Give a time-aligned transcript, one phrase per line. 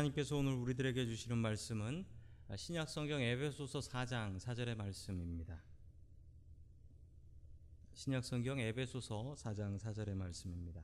[0.00, 2.06] 하나님께서 오늘 우리들에게 주시는 말씀은
[2.56, 5.62] 신약 성경 에베소서 4장 4절의 말씀입니다.
[7.92, 10.82] 신약 성경 에베소서 4장 4절의 말씀입니다.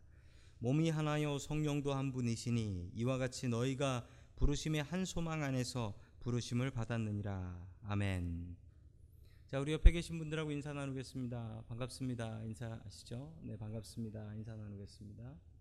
[0.58, 4.06] 몸이 하나요 성령도 한 분이시니 이와 같이 너희가
[4.36, 7.68] 부르심의 한 소망 안에서 부르심을 받았느니라.
[7.84, 8.56] 아멘.
[9.46, 11.64] 자, 우리 옆에 계신 분들하고 인사 나누겠습니다.
[11.68, 12.42] 반갑습니다.
[12.44, 13.38] 인사하시죠?
[13.42, 14.34] 네, 반갑습니다.
[14.34, 15.55] 인사 나누겠습니다.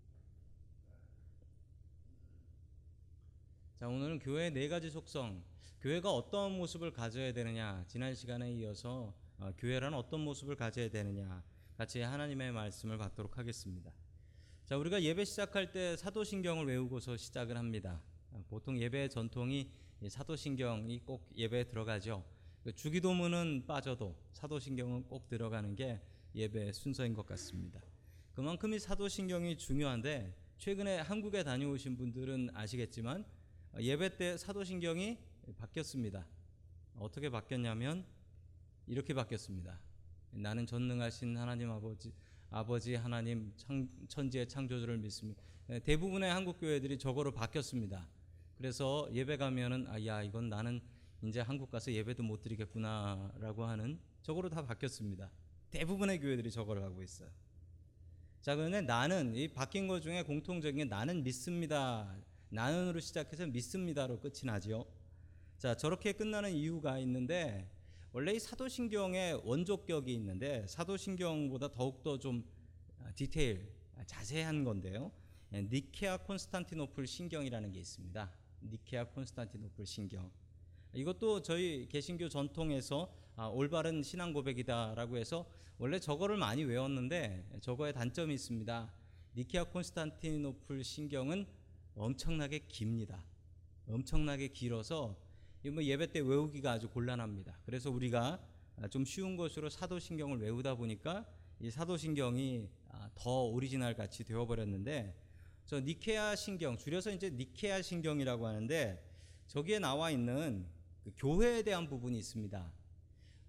[3.85, 5.43] 자, 오늘은 교회의 네 가지 속성,
[5.79, 11.43] 교회가 어떤 모습을 가져야 되느냐, 지난 시간에 이어서 어, 교회라는 어떤 모습을 가져야 되느냐,
[11.77, 13.91] 같이 하나님의 말씀을 받도록 하겠습니다.
[14.65, 18.01] 자, 우리가 예배 시작할 때 사도신경을 외우고서 시작을 합니다.
[18.31, 19.69] 어, 보통 예배 전통이
[20.09, 22.25] 사도신경이 꼭 예배에 들어가죠.
[22.63, 26.01] 그 주기도문은 빠져도 사도신경은 꼭 들어가는 게
[26.33, 27.79] 예배 순서인 것 같습니다.
[28.33, 33.23] 그만큼 이 사도신경이 중요한데 최근에 한국에 다녀오신 분들은 아시겠지만
[33.79, 35.17] 예배 때 사도신경이
[35.57, 36.25] 바뀌었습니다.
[36.97, 38.05] 어떻게 바뀌었냐면
[38.87, 39.79] 이렇게 바뀌었습니다.
[40.31, 42.13] 나는 전능하신 하나님 아버지
[42.49, 45.41] 아버지 하나님 창, 천지의 창조주를 믿습니다.
[45.83, 48.07] 대부분의 한국 교회들이 저거로 바뀌었습니다.
[48.57, 50.79] 그래서 예배 가면은 아야 이건 나는
[51.21, 55.29] 이제 한국 가서 예배도 못 드리겠구나라고 하는 저거로 다 바뀌었습니다.
[55.71, 57.29] 대부분의 교회들이 저거를 하고 있어요.
[58.41, 62.15] 자, 그런데 나는 이 바뀐 것 중에 공통적인 게 나는 믿습니다.
[62.49, 64.85] 나는으로 시작해서 믿습니다로 끝이 나지요.
[65.57, 67.69] 자, 저렇게 끝나는 이유가 있는데
[68.11, 72.45] 원래 이 사도신경의 원조격이 있는데 사도신경보다 더욱더 좀
[73.15, 73.71] 디테일,
[74.05, 75.11] 자세한 건데요.
[75.53, 78.31] 예, 니케아 콘스탄티노플 신경이라는 게 있습니다.
[78.63, 80.31] 니케아 콘스탄티노플 신경.
[80.93, 85.45] 이것도 저희 개신교 전통에서 아, 올바른 신앙 고백이다라고 해서
[85.77, 88.93] 원래 저거를 많이 외웠는데 저거에 단점이 있습니다.
[89.35, 91.45] 니케아 콘스탄티노플 신경은
[91.95, 93.23] 엄청나게 깁니다.
[93.87, 95.15] 엄청나게 길어서
[95.63, 97.57] 뭐 예배 때 외우기가 아주 곤란합니다.
[97.65, 98.39] 그래서 우리가
[98.89, 101.25] 좀 쉬운 것으로 사도신경을 외우다 보니까
[101.59, 105.15] 이 사도신경이 아, 더 오리지널 같이 되어버렸는데
[105.65, 109.03] 저 니케아 신경 줄여서 이제 니케아 신경이라고 하는데
[109.47, 110.67] 저기에 나와 있는
[111.03, 112.71] 그 교회에 대한 부분이 있습니다.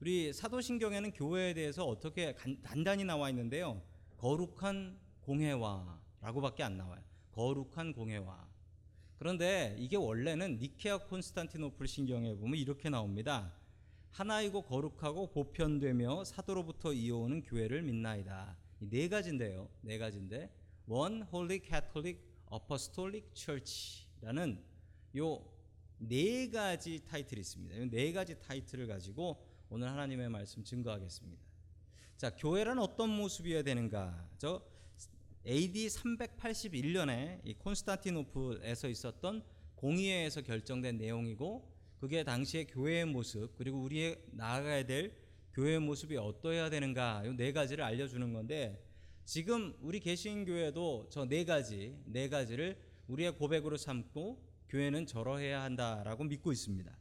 [0.00, 3.82] 우리 사도신경에는 교회에 대해서 어떻게 단단히 나와 있는데요.
[4.18, 7.05] 거룩한 공회와라고밖에 안 나와요.
[7.36, 8.48] 거룩한 공회와.
[9.18, 13.52] 그런데 이게 원래는 니케아 콘스탄티노플 신경에 보면 이렇게 나옵니다.
[14.10, 18.56] 하나이고 거룩하고 보편되며 사도로부터 이어오는 교회를 믿나이다.
[18.80, 19.68] 네 가지인데요.
[19.82, 20.50] 네 가지인데
[20.88, 22.20] One Holy Catholic
[22.52, 24.64] Apostolic Church라는
[25.16, 25.56] 요
[25.98, 27.74] 네 가지 타이틀이 있습니다.
[27.90, 31.42] 네 가지 타이틀을 가지고 오늘 하나님의 말씀 증거하겠습니다.
[32.16, 34.28] 자, 교회란 어떤 모습이어야 되는가?
[34.38, 34.62] 저
[35.46, 39.42] AD 381년에 이 콘스탄티노플에서 있었던
[39.76, 45.16] 공의회에서 결정된 내용이고 그게 당시의 교회의 모습 그리고 우리의 나아가야 될
[45.54, 48.82] 교회의 모습이 어떠해야 되는가 이 네 가지를 알려주는 건데
[49.24, 52.76] 지금 우리 개신교회도 저 네 가지 네 가지를
[53.08, 56.96] 우리의 고백으로 삼고 교회는 저러해야 한다라고 믿고 있습니다.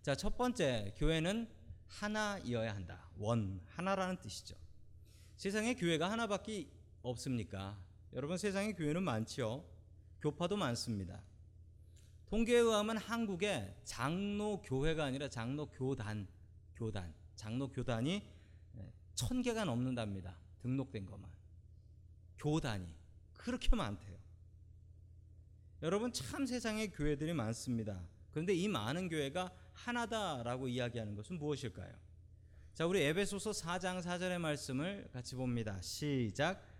[0.00, 1.46] 자, 첫 번째 교회는
[1.86, 3.10] 하나이어야 한다.
[3.18, 4.56] 원 하나라는 뜻이죠.
[5.36, 6.66] 세상에 교회가 하나밖에
[7.02, 7.78] 없습니까?
[8.12, 9.64] 여러분 세상에 교회는 많지요.
[10.20, 11.22] 교파도 많습니다.
[12.26, 16.26] 통계에 의하면 한국에 장로 교회가 아니라 장로 교단,
[16.74, 18.22] 교단, 장로 교단이
[19.14, 20.38] 천 개가 넘는답니다.
[20.60, 21.30] 등록된 것만.
[22.38, 22.86] 교단이
[23.34, 24.16] 그렇게 많대요.
[25.82, 28.00] 여러분 참 세상에 교회들이 많습니다.
[28.30, 31.92] 그런데 이 많은 교회가 하나다라고 이야기하는 것은 무엇일까요?
[32.72, 35.80] 자, 우리 에베소서 4장 4절의 말씀을 같이 봅니다.
[35.82, 36.71] 시작.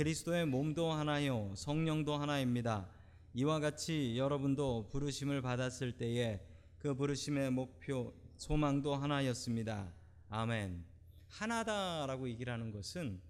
[0.00, 2.88] 그리스도의 몸도 하나요, 성령도 하나입니다.
[3.34, 6.40] 이와 같이 여러분도 부르심을 받았을 때에
[6.78, 9.92] 그 부르심의 목표, 소망도 하나였습니다.
[10.30, 10.86] 아멘.
[11.28, 13.20] 하나다라고 얘기를 하는 것은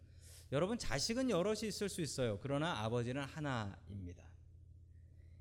[0.53, 2.39] 여러분 자식은 여럿이 있을 수 있어요.
[2.41, 4.23] 그러나 아버지는 하나입니다.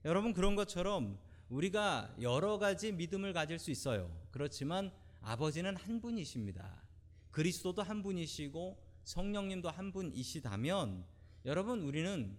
[0.06, 1.20] 여러분 그런 것처럼
[1.50, 4.12] 우리가 여러 가지 믿음을 가질 수 있어요.
[4.32, 6.82] 그렇지만 아버지는 한 분이십니다.
[7.30, 12.38] 그리스도도 한 분이시고 성령님도 한 분이시다면 여러분 우리는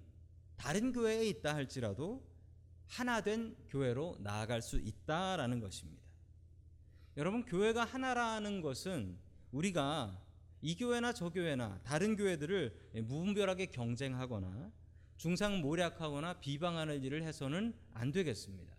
[0.56, 2.22] 다른 교회에 있다 할지라도
[2.86, 6.02] 하나 된 교회로 나아갈 수 있다라는 것입니다.
[7.16, 9.16] 여러분 교회가 하나라는 것은
[9.52, 10.20] 우리가
[10.60, 14.70] 이 교회나 저 교회나 다른 교회들을 무분별하게 경쟁하거나
[15.16, 18.74] 중상 모략하거나 비방하는 일을 해서는 안 되겠습니다.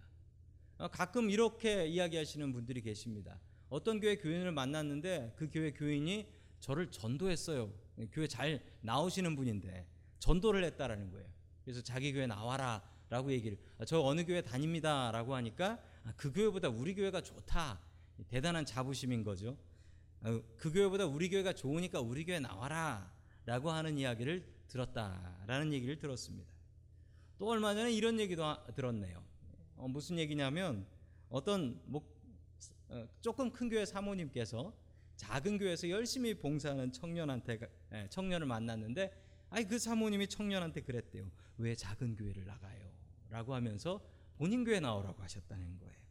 [0.91, 3.39] 가끔 이렇게 이야기하시는 분들이 계십니다.
[3.69, 6.27] 어떤 교회 교인을 만났는데 그 교회 교인이
[6.59, 7.73] 저를 전도했어요.
[8.11, 9.87] 교회 잘 나오시는 분인데
[10.25, 11.27] 전도를 했다라는 거예요.
[11.65, 16.31] 그래서 자기 교회 나와라 라고 얘기를 아, 저 어느 교회 다닙니다 라고 하니까 아, 그
[16.31, 17.79] 교회보다 우리 교회가 좋다
[18.29, 19.57] 대단한 자부심인 거죠.
[20.21, 23.11] 어, 그 교회보다 우리 교회가 좋으니까 우리 교회 나와라
[23.45, 26.49] 라고 하는 이야기를 들었다라는 얘기를 들었습니다.
[27.39, 29.21] 또 얼마 전에 이런 얘기도 하- 들었네요.
[29.75, 30.85] 어, 무슨 얘기냐면
[31.29, 32.15] 어떤 목,
[32.89, 34.71] 어, 조금 큰 교회 사모님께서
[35.15, 39.11] 작은 교회에서 열심히 봉사하는 청년한테 가- 예, 청년을 만났는데
[39.51, 41.29] 아니 그 사모님이 청년한테 그랬대요.
[41.57, 42.89] 왜 작은 교회를 나가요?
[43.29, 44.01] 라고 하면서
[44.37, 46.01] 본인 교회 나오라고 하셨다는 거예요.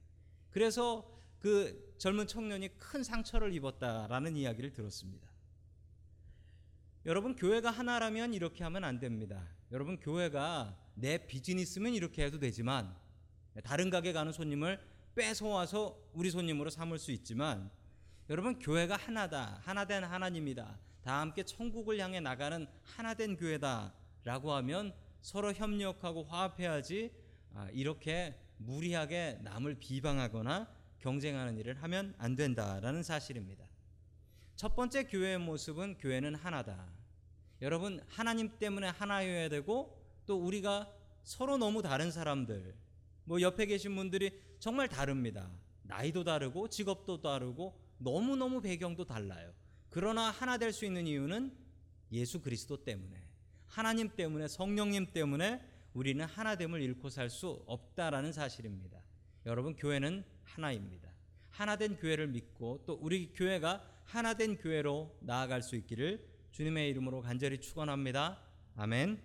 [0.50, 5.28] 그래서 그 젊은 청년이 큰 상처를 입었다라는 이야기를 들었습니다.
[7.06, 9.48] 여러분 교회가 하나라면 이렇게 하면 안 됩니다.
[9.72, 12.94] 여러분 교회가 내 비즈니스면 이렇게 해도 되지만
[13.64, 14.78] 다른 가게 가는 손님을
[15.14, 17.70] 뺏어와서 우리 손님으로 삼을 수 있지만
[18.28, 19.60] 여러분 교회가 하나다.
[19.64, 20.78] 하나된 하나님이다.
[21.02, 27.12] 다 함께 천국을 향해 나가는 하나된 교회다라고 하면 서로 협력하고 화합해야지
[27.54, 30.68] 아, 이렇게 무리하게 남을 비방하거나
[30.98, 33.64] 경쟁하는 일을 하면 안 된다라는 사실입니다.
[34.56, 36.86] 첫 번째 교회의 모습은 교회는 하나다.
[37.62, 40.92] 여러분 하나님 때문에 하나여야 되고 또 우리가
[41.24, 42.74] 서로 너무 다른 사람들
[43.24, 45.50] 뭐 옆에 계신 분들이 정말 다릅니다.
[45.82, 49.52] 나이도 다르고 직업도 다르고 너무너무 배경도 달라요.
[49.90, 51.52] 그러나 하나 될 수 있는 이유는
[52.12, 53.20] 예수 그리스도 때문에
[53.66, 55.60] 하나님 때문에 성령님 때문에
[55.94, 59.02] 우리는 하나됨을 잃고 살 수 없다라는 사실입니다.
[59.46, 61.10] 여러분 교회는 하나입니다.
[61.50, 68.40] 하나된 교회를 믿고 또 우리 교회가 하나된 교회로 나아갈 수 있기를 주님의 이름으로 간절히 축원합니다.
[68.76, 69.20] 아멘.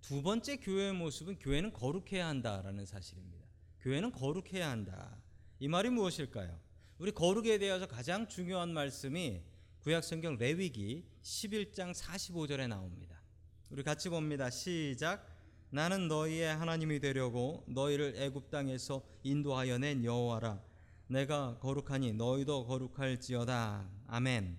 [0.00, 3.44] 두 번째 교회의 모습은 교회는 거룩해야 한다라는 사실입니다.
[3.80, 5.16] 교회는 거룩해야 한다.
[5.58, 6.58] 이 말이 무엇일까요?
[6.98, 9.42] 우리 거룩에 대해서 가장 중요한 말씀이
[9.80, 13.20] 구약성경 레위기 11장 45절에 나옵니다.
[13.68, 14.48] 우리 같이 봅니다.
[14.48, 15.28] 시작.
[15.68, 20.62] 나는 너희의 하나님이 되려고 너희를 애굽 땅에서 인도하여 낸 여호와라.
[21.08, 23.90] 내가 거룩하니 너희도 거룩할지어다.
[24.06, 24.58] 아멘.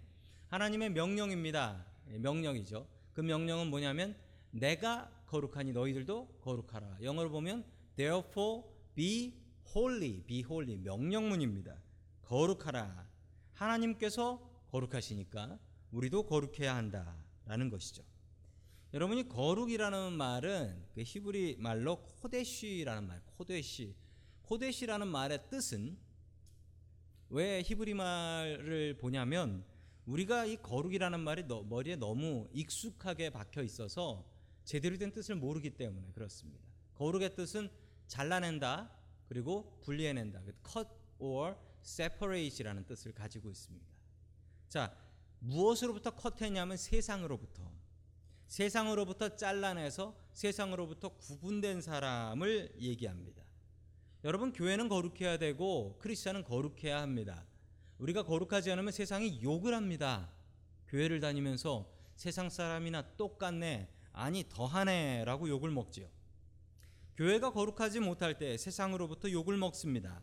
[0.50, 1.88] 하나님의 명령입니다.
[2.12, 2.88] 예, 명령이죠.
[3.14, 4.16] 그 명령은 뭐냐면
[4.52, 7.00] 내가 거룩하니 너희들도 거룩하라.
[7.02, 8.62] 영어로 보면 therefore
[8.94, 9.34] be
[9.76, 11.87] holy, be holy 명령문입니다.
[12.28, 13.08] 거룩하라.
[13.54, 14.40] 하나님께서
[14.72, 15.58] 거룩하시니까
[15.92, 18.04] 우리도 거룩해야 한다라는 것이죠.
[18.94, 23.96] 여러분이 거룩이라는 말은 그 히브리 말로 코데시라는 말, 코데시.
[24.44, 25.98] 코데시라는 말의 뜻은
[27.30, 29.64] 왜 히브리 말을 보냐면
[30.06, 34.26] 우리가 이 거룩이라는 말이 너- 머리에 너무 익숙하게 박혀 있어서
[34.64, 36.64] 제대로 된 뜻을 모르기 때문에 그렇습니다.
[36.96, 37.70] 거룩의 뜻은
[38.08, 38.90] 잘라낸다
[39.28, 40.42] 그리고 분리해낸다.
[40.66, 40.88] cut
[41.20, 43.88] or separate이라는 뜻을 가지고 있습니다.
[44.70, 44.96] 자,
[45.40, 47.72] 무엇으로부터 컷했냐면 세상으로부터.
[48.48, 53.44] 세상으로부터 잘라내서 세상으로부터 구분된 사람을 얘기합니다.
[54.24, 57.46] 여러분 교회는 거룩해야 되고 크리스천은 거룩해야 합니다.
[57.98, 60.32] 우리가 거룩하지 않으면 세상이 욕을 합니다.
[60.88, 66.10] 교회를 다니면서 세상 사람이나 똑같네, 아니 더하네라고 욕을 먹지요.
[67.16, 70.22] 교회가 거룩하지 못할 때 세상으로부터 욕을 먹습니다.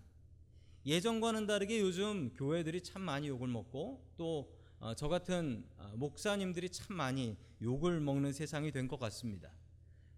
[0.87, 4.65] 예전과는 다르게 요즘 교회들이 참 많이 욕을 먹고 또
[4.97, 9.51] 저 같은 어, 목사님들이 참 많이 욕을 먹는 세상이 된 것 같습니다.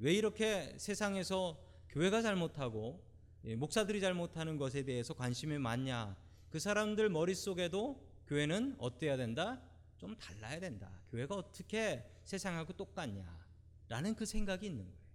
[0.01, 3.01] 왜 이렇게 세상에서 교회가 잘못하고
[3.45, 6.17] 예, 목사들이 잘못하는 것에 대해서 관심이 많냐?
[6.51, 9.63] 그 사람들 머릿속에도 교회는 어때야 된다?
[9.99, 10.91] 좀 달라야 된다.
[11.11, 13.47] 교회가 어떻게 세상하고 똑같냐?
[13.89, 15.07] 라는 그 생각이 있는 거예요.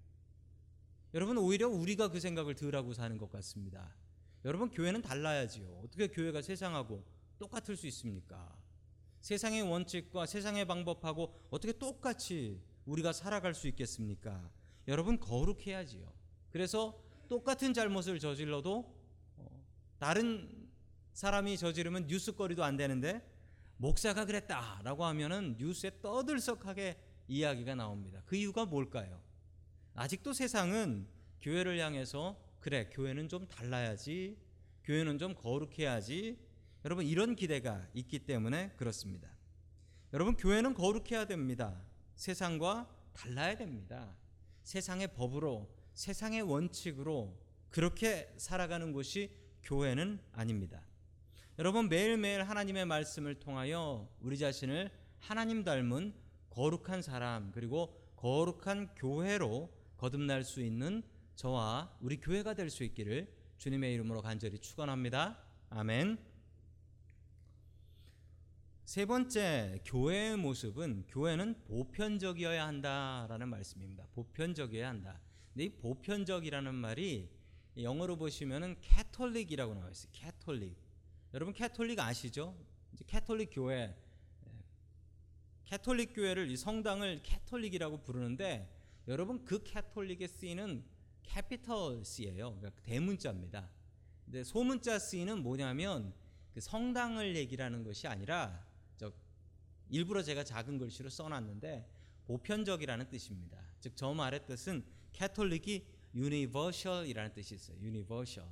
[1.14, 3.94] 여러분 오히려 우리가 그 생각을 덜 하고 사는 것 같습니다.
[4.46, 5.82] 여러분 교회는 달라야지요.
[5.84, 7.04] 어떻게 교회가 세상하고
[7.38, 8.56] 똑같을 수 있습니까?
[9.22, 14.50] 세상의 원칙과 세상의 방법하고 어떻게 똑같이 우리가 살아갈 수 있겠습니까?
[14.88, 16.12] 여러분 거룩해야지요.
[16.50, 18.96] 그래서 똑같은 잘못을 저질러도
[19.38, 19.66] 어,
[20.00, 20.70] 다른
[21.14, 23.22] 사람이 저지르면 뉴스거리도 안 되는데
[23.78, 28.22] 목사가 그랬다라고 하면은 뉴스에 떠들썩하게 이야기가 나옵니다.
[28.26, 29.22] 그 이유가 뭘까요?
[29.94, 31.08] 아직도 세상은
[31.42, 34.38] 교회를 향해서 그래 교회는 좀 달라야지
[34.84, 36.40] 교회는 좀 거룩해야지
[36.86, 39.30] 여러분 이런 기대가 있기 때문에 그렇습니다.
[40.14, 41.84] 여러분 교회는 거룩해야 됩니다.
[42.16, 44.16] 세상과 달라야 됩니다.
[44.64, 47.36] 세상의 법으로 세상의 원칙으로
[47.70, 49.32] 그렇게 살아가는 곳이
[49.64, 50.84] 교회는 아닙니다.
[51.58, 56.14] 여러분 매일매일 하나님의 말씀을 통하여 우리 자신을 하나님 닮은
[56.52, 61.02] 거룩한 사람 그리고 거룩한 교회로 거듭날 수 있는
[61.36, 65.38] 저와 우리 교회가 될 수 있기를 주님의 이름으로 간절히 축원합니다.
[65.70, 66.18] 아멘.
[68.86, 74.06] 세 번째 교회의 모습은 교회는 보편적이어야 한다라는 말씀입니다.
[74.14, 75.20] 보편적이어야 한다.
[75.54, 77.30] 근데 이 보편적이라는 말이
[77.78, 80.12] 영어로 보시면은 Catholic이라고 나와 있어요.
[80.12, 80.76] 캐톨릭.
[81.34, 82.56] 여러분 캐톨릭 아시죠?
[83.08, 83.96] 캐톨릭 교회
[85.66, 88.70] 캐톨릭 교회를 이 성당을 Catholic이라고 부르는데
[89.08, 90.84] 여러분 그 Catholic에 쓰이는
[91.24, 92.56] capital C예요.
[92.56, 93.70] 그러니까 대문자입니다.
[94.26, 96.14] 근데 소문자 C는 뭐냐면
[96.54, 98.66] 그 성당을 얘기라는 것이 아니라
[98.98, 99.12] 저
[99.90, 101.90] 일부러 제가 작은 글씨로 써놨는데
[102.26, 103.58] 보편적이라는 뜻입니다.
[103.80, 105.86] 즉 저 말의 뜻은 catholic이
[106.16, 107.78] universal이라는 뜻이 있어요.
[107.82, 108.50] universal.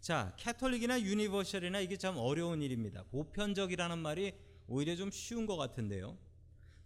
[0.00, 3.04] 자, catholic이나 universal이나 이게 참 어려운 일입니다.
[3.04, 4.32] 보편적이라는 말이
[4.66, 6.18] 오히려 좀 쉬운 것 같은데요.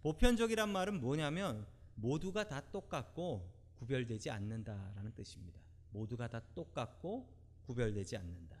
[0.03, 5.59] 보편적이란 말은 뭐냐면 모두가 다 똑같고 구별되지 않는다라는 뜻입니다.
[5.91, 7.27] 모두가 다 똑같고
[7.65, 8.57] 구별되지 않는다.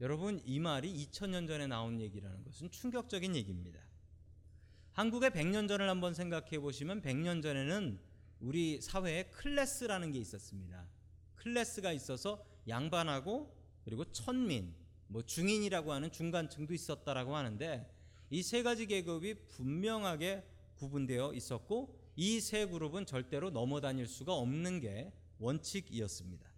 [0.00, 3.80] 여러분 이 말이 2000년 전에 나온 얘기라는 것은 충격적인 얘기입니다.
[4.92, 7.98] 한국의 100년 전을 한번 생각해 보시면 100년 전에는
[8.40, 10.86] 우리 사회에 클래스라는 게 있었습니다.
[11.36, 14.74] 클래스가 있어서 양반하고 그리고 천민,
[15.08, 17.90] 뭐 중인이라고 하는 중간층도 있었다라고 하는데
[18.30, 20.44] 이 세 가지 계급이 분명하게
[20.76, 26.48] 구분되어 있었고 이 세 그룹은 절대로 넘어다닐 수가 없는 게 원칙이었습니다.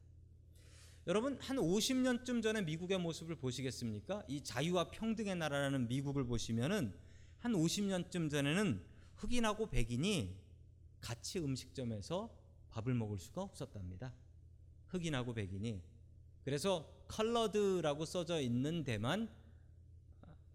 [1.06, 4.24] 여러분 한 50년쯤 전에 미국의 모습을 보시겠습니까?
[4.28, 6.92] 이 자유와 평등의 나라라는 미국을 보시면은
[7.38, 8.82] 한 50년쯤 전에는
[9.14, 10.36] 흑인하고 백인이
[11.00, 12.34] 같이 음식점에서
[12.70, 14.12] 밥을 먹을 수가 없었답니다.
[14.88, 15.80] 흑인하고 백인이
[16.44, 19.30] 그래서 컬러드라고 써져 있는 데만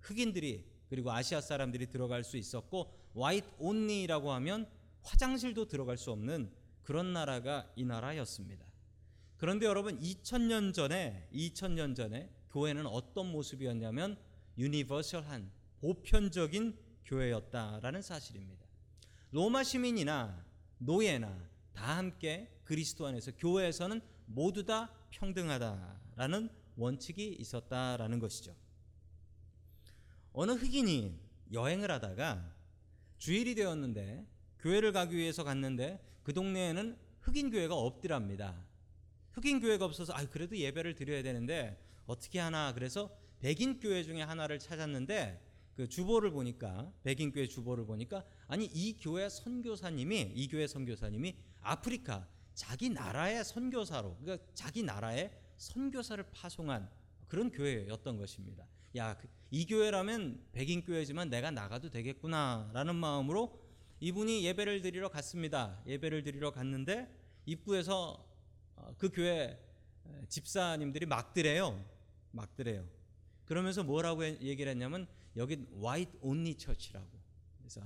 [0.02, 4.70] 흑인들이 그리고 아시아 사람들이 들어갈 수 있었고 화이트 온리라고 하면
[5.04, 6.52] 화장실도 들어갈 수 없는
[6.84, 8.66] 그런 나라가 이 나라였습니다.
[9.38, 14.18] 그런데 여러분 2000년 전에 2000년 전에 교회는 어떤 모습이었냐면
[14.58, 18.66] 유니버셜한 보편적인 교회였다라는 사실입니다.
[19.32, 20.46] 로마 시민이나
[20.78, 28.56] 노예나 다 함께 그리스도 안에서 교회에서는 모두 다 평등하다라는 원칙이 있었다라는 것이죠.
[30.34, 31.20] 어느 흑인이
[31.52, 32.56] 여행을 하다가
[33.18, 34.26] 주일이 되었는데
[34.62, 38.66] 교회를 가기 위해서 갔는데 그 동네에는 흑인 교회가 없더랍니다.
[39.32, 44.60] 흑인 교회가 없어서 아 그래도 예배를 드려야 되는데 어떻게 하나 그래서 백인 교회 중에 하나를
[44.60, 51.36] 찾았는데 그 주보를 보니까 백인 교회 주보를 보니까 아니 이 교회 선교사님이 이 교회 선교사님이
[51.62, 56.90] 아프리카 자기 나라의 선교사로 그러니까 자기 나라의 선교사를 파송한
[57.28, 58.66] 그런 교회였던 것입니다.
[58.98, 59.18] 야,
[59.52, 63.58] 이 교회라면 백인 교회지만 내가 나가도 되겠구나라는 마음으로
[64.04, 65.80] 이분이 예배를 드리러 갔습니다.
[65.86, 67.08] 예배를 드리러 갔는데
[67.46, 68.28] 입구에서
[68.98, 69.60] 그 교회
[70.28, 71.86] 집사님들이 막드래요.
[72.32, 72.84] 막드래요.
[73.46, 77.08] 그러면서 뭐라고 얘기를 했냐면 여긴 white only church라고.
[77.60, 77.82] 그래서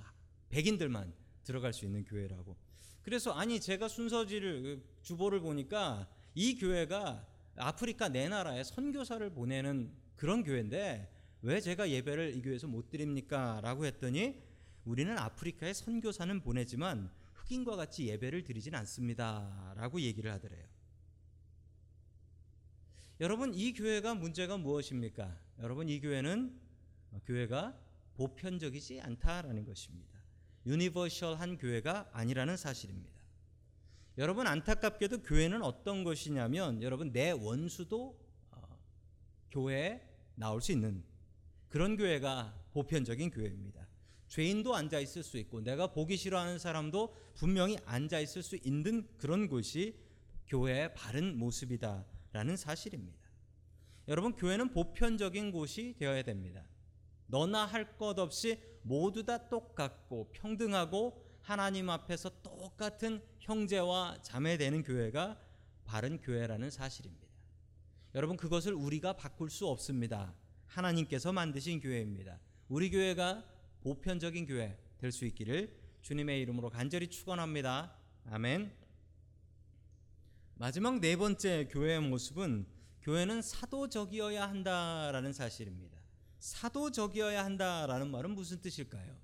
[0.50, 2.56] 백인들만 들어갈 수 있는 교회라고.
[3.02, 10.44] 그래서 아니 제가 순서지를 그 주보를 보니까 이 교회가 아프리카 내 나라에 선교사를 보내는 그런
[10.44, 13.60] 교회인데 왜 제가 예배를 이 교회에서 못 드립니까?
[13.62, 14.42] 라고 했더니
[14.86, 19.74] 우리는 아프리카에 선교사는 보내지만 흑인과 같이 예배를 드리진 않습니다.
[19.76, 20.66] 라고 얘기를 하더래요.
[23.20, 25.40] 여러분 이 교회가 문제가 무엇입니까?
[25.60, 26.60] 여러분 이 교회는
[27.26, 27.80] 교회가
[28.16, 30.20] 보편적이지 않다라는 것입니다.
[30.66, 33.16] 유니버셜한 교회가 아니라는 사실입니다.
[34.18, 38.18] 여러분 안타깝게도 교회는 어떤 것이냐면 여러분 내 원수도
[38.52, 38.80] 어,
[39.52, 40.02] 교회에
[40.36, 41.04] 나올 수 있는
[41.70, 43.86] 그런 교회가 보편적인 교회입니다.
[44.28, 49.48] 죄인도 앉아 있을 수 있고 내가 보기 싫어하는 사람도 분명히 앉아 있을 수 있는 그런
[49.48, 49.96] 곳이
[50.48, 53.20] 교회의 바른 모습이다라는 사실입니다.
[54.08, 56.64] 여러분 교회는 보편적인 곳이 되어야 됩니다.
[57.28, 65.40] 너나 할 것 없이 모두 다 똑같고 평등하고 하나님 앞에서 똑같은 형제와 자매 되는 교회가
[65.86, 67.26] 바른 교회라는 사실입니다.
[68.14, 70.34] 여러분 그것을 우리가 바꿀 수 없습니다.
[70.68, 72.40] 하나님께서 만드신 교회입니다.
[72.68, 73.44] 우리 교회가
[73.86, 77.96] 보편적인 교회 될 수 있기를 주님의 이름으로 간절히 축원합니다.
[78.32, 78.74] 아멘.
[80.56, 82.66] 마지막 네 번째 교회의 모습은
[83.04, 86.00] 교회는 사도적이어야 한다라는 사실입니다.
[86.40, 89.16] 사도적이어야 한다라는 말은 무슨 뜻일까요?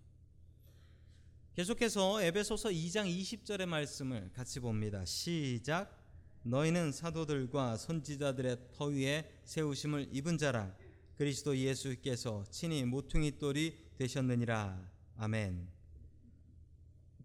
[1.56, 5.03] 계속해서 에베소서 2장 20절의 말씀을 같이 봅니다.
[5.06, 6.00] 시작.
[6.44, 10.75] 너희는 사도들과 선지자들의 터 위에 세우심을 입은 자라
[11.15, 14.81] 그리스도 예수께서 친히 모퉁이 돌이 되셨느니라.
[15.17, 15.67] 아멘.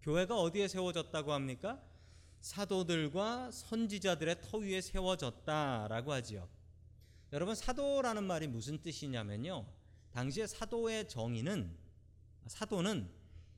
[0.03, 1.81] 교회가 어디에 세워졌다고 합니까?
[2.41, 6.47] 사도들과 선지자들의 터 위에 세워졌다라고 하지요.
[7.33, 9.65] 여러분 사도라는 말이 무슨 뜻이냐면요.
[10.11, 11.75] 당시에 사도의 정의는
[12.45, 13.09] 사도는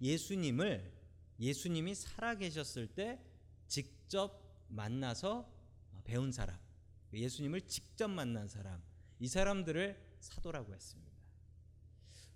[0.01, 0.93] 예수님을
[1.41, 3.19] 예수님이 살아 계셨을 때
[3.67, 5.45] 직접 만나서
[6.05, 6.57] 배운 사람,
[7.13, 8.81] 예수님을 직접 만난 사람,
[9.19, 11.08] 이 사람들을 사도라고 했습니다.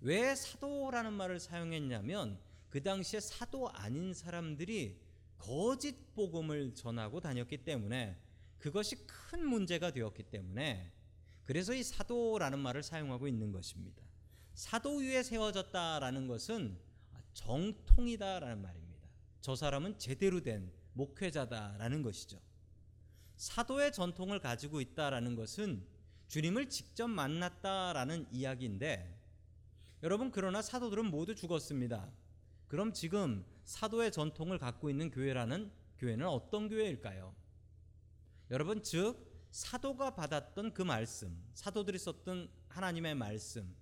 [0.04, 5.00] 왜 사도라는 말을 사용했냐면 그 당시에 사도 아닌 사람들이
[5.38, 8.20] 거짓 복음을 전하고 다녔기 때문에
[8.58, 10.92] 그것이 큰 문제가 되었기 때문에
[11.44, 14.02] 그래서 이 사도라는 말을 사용하고 있는 것입니다.
[14.52, 16.78] 사도 위에 세워졌다라는 것은
[17.32, 19.08] 정통이다라는 말입니다.
[19.40, 22.38] 저 사람은 제대로 된 목회자다라는 것이죠.
[23.36, 25.82] 사도의 전통을 가지고 있다라는 것은
[26.28, 29.13] 주님을 직접 만났다라는 이야기인데
[30.04, 32.12] 여러분 그러나 사도들은 모두 죽었습니다.
[32.68, 37.34] 그럼 지금 사도의 전통을 갖고 있는 교회라는 교회는 어떤 교회일까요?
[38.50, 43.74] 여러분 즉 사도가 받았던 그 말씀, 사도들이 썼던 하나님의 말씀,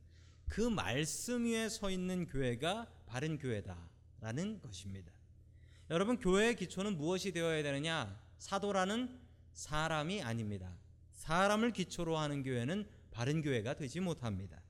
[0.49, 5.13] 그 말씀 위에 서 있는 교회가 바른 교회다라는 것입니다.
[5.91, 8.17] 여러분 교회의 기초는 무엇이 되어야 되느냐?
[8.39, 9.21] 사도라는
[9.55, 10.73] 사람이 아닙니다.
[11.15, 14.63] 사람을 기초로 하는 교회는 바른 교회가 되지 못합니다.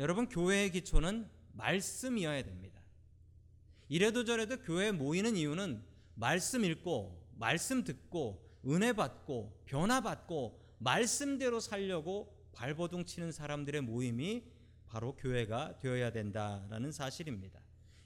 [0.00, 2.80] 여러분 교회의 기초는 말씀이어야 됩니다.
[3.86, 12.34] 이래도 저래도 교회에 모이는 이유는 말씀 읽고 말씀 듣고 은혜 받고 변화 받고 말씀대로 살려고
[12.54, 14.42] 발버둥 치는 사람들의 모임이
[14.86, 17.60] 바로 교회가 되어야 된다라는 사실입니다.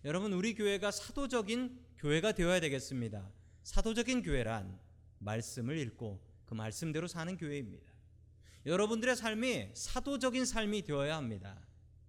[0.04, 3.30] 여러분 우리 교회가 사도적인 교회가 되어야 되겠습니다.
[3.62, 4.80] 사도적인 교회란
[5.20, 7.92] 말씀을 읽고 그 말씀대로 사는 교회입니다.
[8.66, 11.56] 여러분들의 삶이 사도적인 삶이 되어야 합니다.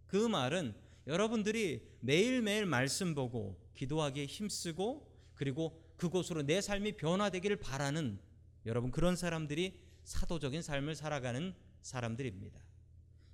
[0.07, 0.75] 그 말은
[1.07, 8.19] 여러분들이 매일매일 말씀 보고 기도하기에 힘쓰고 그리고 그곳으로 내 삶이 변화되기를 바라는
[8.65, 12.59] 여러분 그런 사람들이 사도적인 삶을 살아가는 사람들입니다.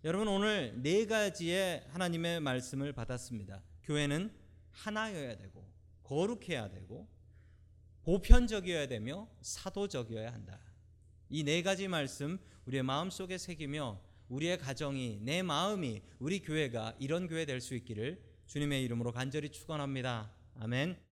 [0.03, 3.61] 여러분 오늘 네 가지의 하나님의 말씀을 받았습니다.
[3.83, 4.33] 교회는
[4.71, 5.69] 하나여야 되고
[6.03, 7.07] 거룩해야 되고
[8.03, 10.59] 보편적이어야 되며 사도적이어야 한다.
[11.29, 17.45] 이 네 가지 말씀 우리의 마음속에 새기며 우리의 가정이 내 마음이 우리 교회가 이런 교회
[17.45, 20.31] 될 수 있기를 주님의 이름으로 간절히 축원합니다.
[20.59, 21.10] 아멘.